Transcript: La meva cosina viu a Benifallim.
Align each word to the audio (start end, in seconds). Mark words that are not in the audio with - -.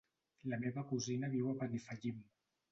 La 0.53 0.59
meva 0.63 0.85
cosina 0.95 1.31
viu 1.37 1.53
a 1.53 1.55
Benifallim. 1.63 2.21